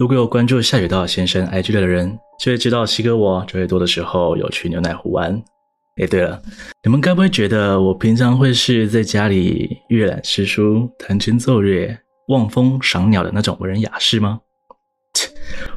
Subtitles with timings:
[0.00, 5.30] 如果有关注下水道先生 IG 的人，就会知道西哥我九月多的时候有去牛奶湖玩。
[6.00, 6.40] 哎，对了，
[6.82, 11.94] 你们该不会觉得我平常会是在家里阅览诗书、弹琴奏乐、
[12.28, 14.40] 望风赏鸟的那种文人雅士吗？
[15.12, 15.28] 切，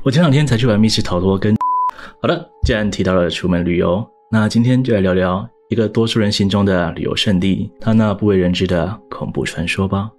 [0.04, 1.54] 我前两天才去玩密室逃脱，跟
[2.22, 10.10] 好的，既然提到了出门旅游，那今天就来聊聊一个多数人心中的旅游胜地，它那不为人知的恐怖传说吧。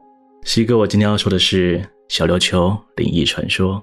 [0.43, 3.83] 西哥，我今天要说的是小琉球灵异传说。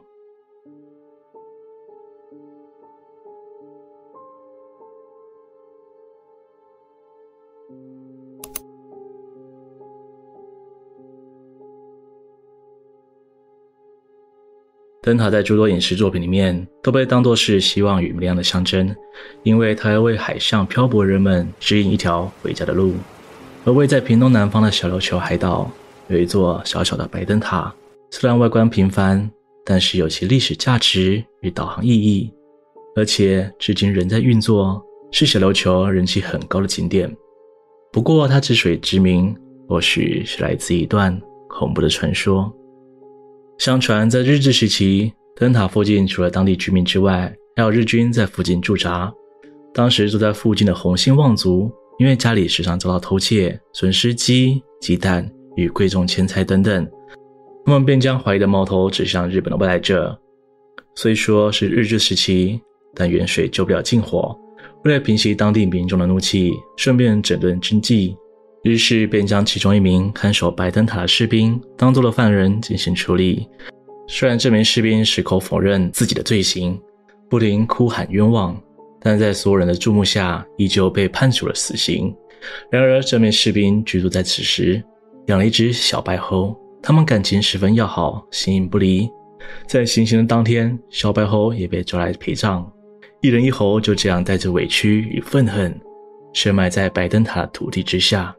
[15.03, 18.95] 灯塔在诸多影视作品里面都被当作是希望与明亮的象征，
[19.41, 22.93] 因为它要为海上漂泊人们指引一条回家的路。
[23.65, 25.69] 而位在屏东南方的小琉球海岛，
[26.07, 27.73] 有一座小小的白灯塔，
[28.11, 29.29] 虽然外观平凡，
[29.65, 32.31] 但是有其历史价值与导航意义，
[32.95, 34.79] 而且至今仍在运作，
[35.11, 37.11] 是小琉球人气很高的景点。
[37.91, 39.35] 不过，它之所以知名，
[39.67, 42.49] 或许是来自一段恐怖的传说。
[43.57, 49.13] 相传，在日治时期，灯塔附近除了当地居民之外，还有日军在附近驻扎。
[49.73, 51.69] 当时住在附近的洪姓望族，
[51.99, 56.89] 因为家里时常遭到偷窃，损失鸡、鸡蛋与贵重钱财等等，
[57.65, 60.17] 他们便将怀疑的矛头指向日本的外来者。
[60.95, 62.61] 虽说是日治时期，
[62.95, 64.37] 但远水救不了近火。
[64.83, 68.15] 为了平息当地民众的怒气，顺便整顿军纪。
[68.63, 73.47] 于是便将其中一名看守白灯塔的士兵当做了犯人进行处理。
[74.07, 76.79] 虽然这名士兵矢口否认自己的罪行，
[77.29, 78.55] 不停哭喊冤枉，
[78.99, 82.13] 但在所有人的注目下，依旧被判处了死刑。
[82.69, 84.83] 然而，这名士兵居住在此时
[85.27, 89.09] 养了一只小白猴，他们感情十分要好，形影不离。
[89.65, 92.71] 在行刑的当天，小白猴也被抓来陪葬。
[93.21, 95.79] 一人一猴就这样带着委屈与愤恨，
[96.33, 98.35] 深埋在白灯塔土地之下。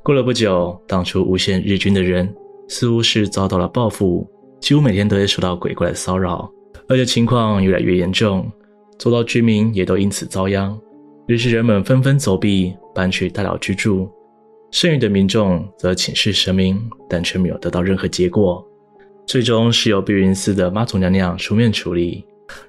[0.00, 2.32] 过了不久，当初诬陷日军的人
[2.68, 4.24] 似乎是遭到了报复，
[4.60, 6.48] 几乎每天都会受到鬼怪的骚扰，
[6.88, 8.48] 而且情况越来越严重，
[8.96, 10.78] 周遭居民也都因此遭殃。
[11.26, 14.08] 于是人们纷纷走避，搬去大寮居住。
[14.70, 16.80] 剩余的民众则请示神明，
[17.10, 18.64] 但却没有得到任何结果。
[19.26, 22.24] 最终是由碧云寺的妈祖娘娘出面处理，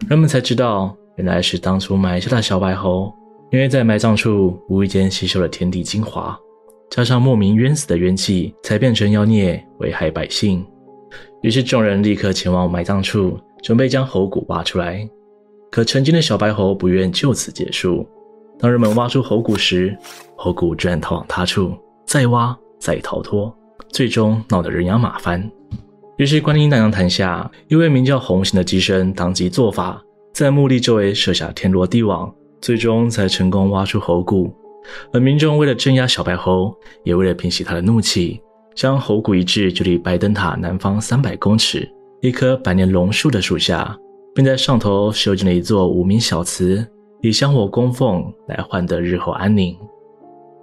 [0.10, 3.14] 人们才知道，原来是当初埋下的小白猴，
[3.52, 6.38] 因为在埋葬处无意间吸收了天地精华。
[6.90, 10.66] 加上莫名冤死的冤气，才变成妖孽危害百姓。
[11.42, 15.08] 于是众人立刻前往埋葬处，准备将猴骨挖出来。
[15.70, 18.08] 可曾经的小白猴不愿就此结束。
[18.60, 19.98] 当人们挖出猴骨时，
[20.36, 23.54] 猴骨居然逃往他处，再挖再逃脱，
[23.90, 25.52] 最终闹得人仰马翻。
[26.18, 30.02] 于是观音娘娘坛下，一位名叫红行的乩身当即做法，
[30.38, 32.32] 在墓地周围设下天罗地网，
[32.62, 34.54] 最终才成功挖出猴骨。
[35.12, 36.72] 而民众为了镇压小白猴，
[37.04, 38.40] 也为了平息他的怒气，
[38.76, 43.98] 将猴骨移至距离白灯塔南方三百公尺一棵百年榕树的树下，
[44.36, 46.88] 并在上头修建了一座无名小祠，
[47.24, 49.76] 以香火供奉来换得日后安宁。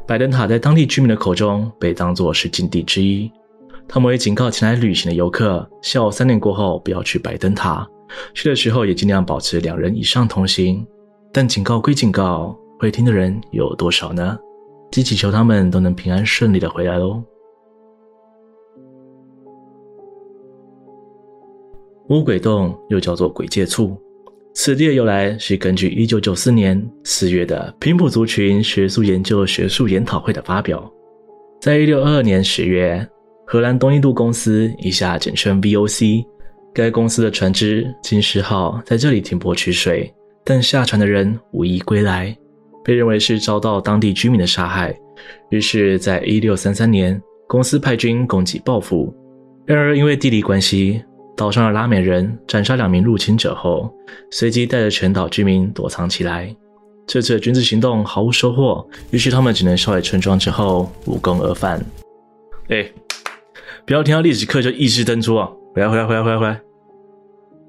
[0.07, 3.29] 白灯塔在当地居民的口中被当作是禁地之一，
[3.89, 7.85] 他们会警告前来旅行的游客，下午三点过后不要去白灯塔，
[8.35, 10.87] 去的时候也尽量保持两人以上同行。
[11.33, 12.59] 但警告归警告。
[12.77, 14.37] 会听的人有多少呢？
[14.91, 17.23] 只祈求他们都能平安顺利的回来喽。
[22.09, 23.97] 乌鬼洞又叫做鬼界厝，
[24.55, 30.93] 此地的由来是根据一九九四年四月的平埔族群学术研究学术研讨会的发表。
[31.61, 33.09] 在一六二二年十月，
[33.47, 36.27] 荷兰东印度公司（以下简称 VOC）
[36.75, 40.13] 该公司的船只金狮号在这里停泊取水，
[40.45, 42.37] 但下船的人无一归来。
[42.85, 44.95] 被认为是遭到当地居民的杀害，
[45.49, 47.19] 于是，在一六三三年，
[47.49, 49.15] 公司派军攻击报复。
[49.65, 51.03] 然而，因为地理关系，
[51.35, 53.91] 岛上的拉美人斩杀两名入侵者后，
[54.31, 56.55] 随即带着全岛居民躲藏起来。
[57.07, 61.83] 这次的军事行动毫无收获，于是他们只能烧毁村庄之后无功而返。
[62.69, 62.87] 哎，
[63.87, 65.49] 不要听到历史课就意识登出啊！
[65.75, 66.64] 回来，回来，回来，回来，回来。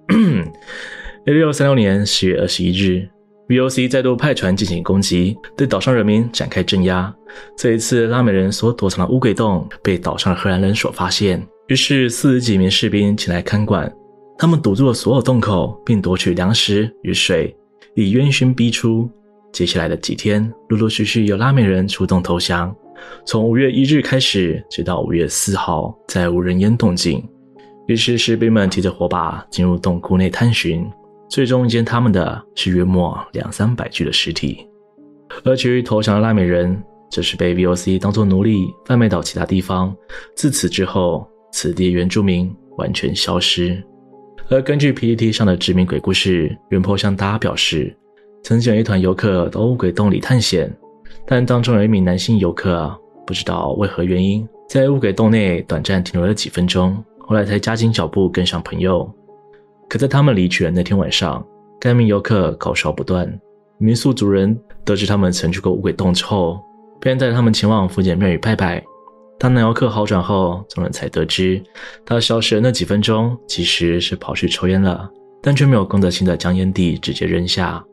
[1.26, 3.08] 一六三六年十月二十一日。
[3.48, 7.14] VOC 再度派船进行攻击，对岛上人民展开镇压。
[7.56, 13.92] 这一次，拉美人所躲藏的乌鬼洞被岛上的荷兰人所发现，于是四十几名士兵前来看管。
[14.36, 17.56] 他们堵住了所有洞口，并夺取粮食与水，
[17.94, 19.08] 以烟熏逼出。
[19.52, 22.76] 接下来的几天，陆陆续续有拉美人出动投降。
[23.26, 27.24] 从五月一日开始，直到五月四号，再无人烟动静。
[27.88, 30.86] 于是士兵们提着火把进入洞窟内探寻，
[31.30, 34.68] 最终见他们的是约莫两三百具的尸体。
[35.44, 39.96] 而至于投降的拉美人，则是被 VOC 当作奴隶贩卖到其他地方。
[40.36, 43.82] 自此之后，此地原住民完全消失。
[44.50, 47.96] 而根据 PTT 上的知名鬼故事，原 PO 向大家表示，
[48.44, 50.72] 曾经有一团游客到乌鬼洞里探险，
[51.26, 52.96] 但当中有一名男性游客，
[53.26, 59.10] 不知道为何原因，在乌鬼洞内短暂停留了几分钟，后来才加紧脚步跟上朋友。
[59.90, 61.46] 可在他们离去的那天晚上，
[61.80, 63.32] 该名游客高烧不断。
[63.78, 66.60] 民宿主人得知他们曾去过乌鬼洞之后，
[67.00, 68.84] 便带他们前往附近庙宇拜拜。
[69.38, 71.62] 当男游客好转后，众人才得知，
[72.06, 75.10] 他消失的那几分钟其实是跑去抽烟了，
[75.42, 77.84] 但却没有公德心的将烟蒂直接扔下。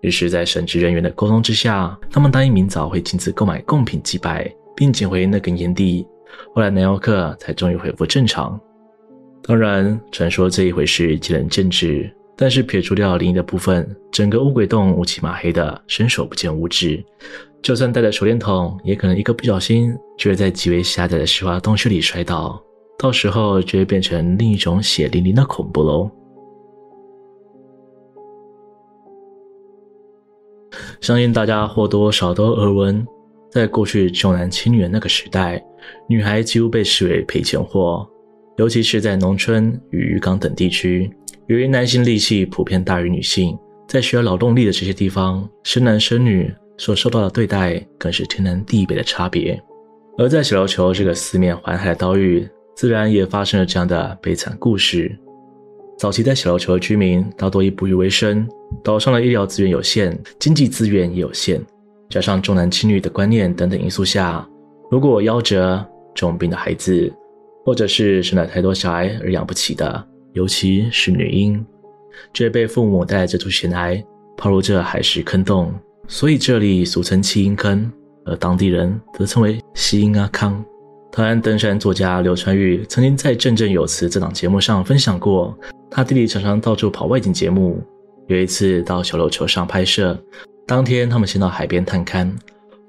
[0.00, 6.06] 于是，在神职人员的沟通之下，他们答应明早会亲自购买贡品祭拜，并捡回那根烟蒂。
[6.54, 8.58] 后来，男游客才终于恢复正常。
[9.46, 12.10] 当然，传说这一回事见仁见智。
[12.38, 17.02] 但是撇除掉灵异的部分，整个乌鬼洞乌漆嘛黑的，伸手不见五指。
[17.62, 22.60] 就算带着手电筒，也可能一个不小心就会在极为狭窄的石化洞穴里摔倒，
[22.98, 26.10] 到时候就会变成另一种血淋淋的恐怖喽。
[31.00, 33.06] 相信大家或多或少都耳闻，
[33.50, 35.64] 在过去重男轻女的那个时代，
[36.06, 38.06] 女孩几乎被视为赔钱货，
[38.56, 41.10] 尤其是在农村与渔港等地区。
[41.46, 43.56] 由于男性力气普遍大于女性，
[43.88, 49.62] 在需要劳动力的这些地方，生男生女所受到的对待更是天南地北的差别。
[50.18, 55.14] 而在小琉球这个四面环海的岛屿，自然也发生了这样的悲惨故事。
[55.98, 58.48] 早期在小琉球的居民大多以捕鱼为生，
[58.82, 61.60] 岛上的医疗资源有限，经济资源也有限，
[62.08, 64.46] 加上重男轻女的观念等等因素下，
[64.90, 67.12] 如果夭折、重病的孩子，
[67.66, 71.66] 或者是生了太多小孩而养不起的，尤其是女婴，
[72.32, 74.00] 就被父母带着这处险崖，
[74.36, 75.74] 抛入这海蚀坑洞，
[76.06, 77.90] 所以这里俗称弃婴坑，
[78.24, 80.64] 而当地人则称为西婴阿康。
[81.10, 85.52] 台湾登山作家刘川玉曾经在《振振有词》这档节目上分享过，
[85.90, 87.82] 他弟弟常常到处跑外景节目。
[88.28, 90.16] 有一次到小琉球上拍摄，
[90.68, 92.30] 当天他们先到海边探勘，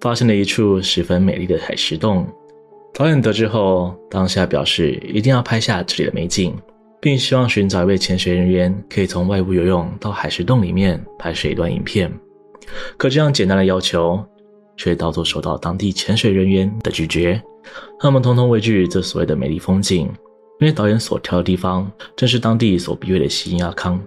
[0.02, 2.28] 发现了一处十分美丽的海蚀洞。
[2.98, 6.52] 导演得知后，当下表示一定要拍下这里的美景。
[7.00, 12.12] 并希望寻找一位潜水人员，可以从外部游泳到海蚀洞里面拍摄一段影片。
[12.98, 14.20] 可这样简单的要求，
[14.76, 17.40] 却到处受到当地潜水人员的拒绝。
[18.00, 20.08] 他们通通畏惧这所谓的美丽风景，
[20.60, 24.02] 因为导演所挑的地方正是当地所避讳的西婴阿康。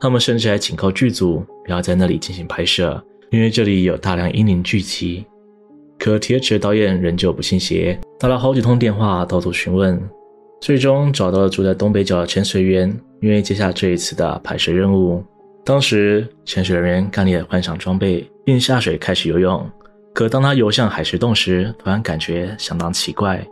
[0.00, 5.26] 他们甚至还警告剧组不要在那里进行拍摄，因为这里有大量阴灵聚集。
[6.04, 9.98] 可铁齿的导演仍旧不信邪，打了好几通电话，到处询问。
[10.60, 15.24] 最终找到了住在东北角的潜水员，愿意接下这一次的拍摄任务。
[15.64, 19.66] 当时潜水员干练换上装备，并下水开始游泳。
[20.12, 23.42] 可当他游向海石洞时，突然感觉相当奇怪，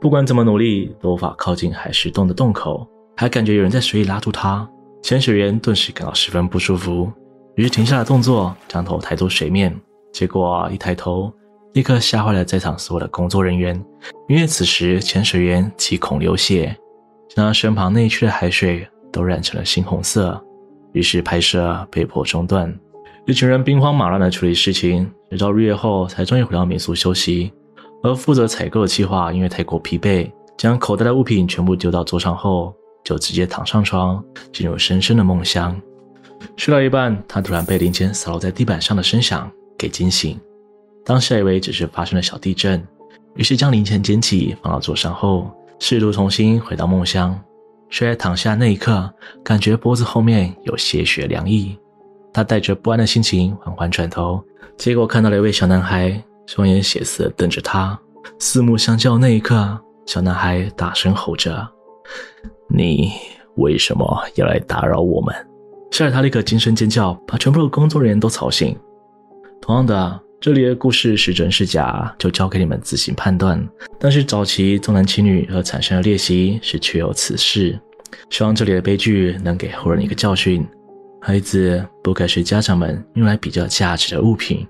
[0.00, 2.84] 不管怎么努力都无法靠近海石洞的洞口，
[3.16, 4.68] 还感觉有人在水里拉住他。
[5.04, 7.08] 潜水员顿时感到十分不舒服，
[7.54, 9.72] 于是停下了动作，将头抬出水面。
[10.12, 11.32] 结果一抬头，
[11.74, 13.82] 立刻吓坏了在场所有的工作人员，
[14.28, 16.76] 因为此时潜水员七孔流血，
[17.34, 20.38] 将他身旁那一区的海水都染成了猩红色，
[20.92, 22.72] 于是拍摄被迫中断。
[23.24, 27.52] 一群人兵荒马乱的处理事情，直到日夜后才终于回到民宿休息。
[28.02, 32.74] 而负责采购的计划因为太过疲惫，将口袋的物品全部丢到桌上后，
[33.04, 35.80] 就直接躺上床，进入深深的梦乡。
[36.56, 39.48] 睡到一半，他突然被林间洒落在地板上的声响
[39.78, 40.38] 给惊醒。
[41.04, 42.86] 当下以为只是发生了小地震，
[43.34, 47.38] 于是将零钱捡起放到桌上后，试图重新回到梦乡。
[47.90, 49.12] 却在躺下那一刻，
[49.44, 51.78] 感觉脖子后面有些许凉意。
[52.32, 54.42] 他带着不安的心情缓缓转头，
[54.78, 58.00] 结果看到了一位小男孩，双眼血色瞪着他，
[58.38, 59.18] 四目相交。
[59.18, 61.68] 那一刻，小男孩大声吼着
[62.74, 63.12] ：“你
[63.56, 65.34] 为什么要来打扰我们？”
[65.92, 68.74] 吓得他立刻惊声尖叫，把全部的工作人员都吵醒。
[69.60, 70.21] 同样的。
[70.42, 73.64] 这里的故事是真是假，就交给你们自行判断。
[74.00, 77.78] 但是早期重男轻女而产生的裂隙是确有此事。
[78.28, 80.66] 希望这里的悲剧能给后人一个教训：
[81.20, 84.66] 孩子不该是家长们用来比较价值的物品。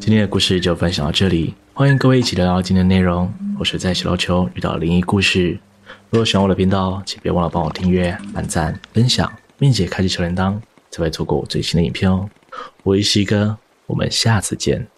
[0.00, 3.32] 今天的故事就分享到这里，欢迎各位一起聊聊今天的内容。
[3.56, 5.56] 我是在小琉球遇到灵异故事。
[6.10, 10.58] 如果喜欢我的频道，请别忘了帮我订阅、按赞、分享，并且开启小铃铛，
[10.90, 12.28] 才会错过我最新的影片哦。
[12.82, 13.56] 我是西哥。
[13.92, 14.91] 我们下次见。